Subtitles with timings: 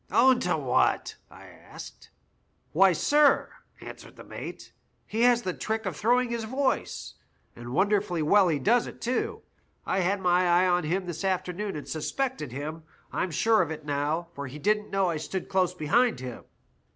[0.25, 2.09] "'Own to what?' I asked.
[2.29, 3.51] <«* Why, sir,'
[3.81, 7.13] answered the mate, * he has the trick of throwing his voice,
[7.55, 9.43] and wonderfully well he does it too.
[9.85, 12.81] I had my eye on him this afternoon and suspected him.
[13.13, 16.45] I'm sure of it now, for he didn't know I stood close behind him.'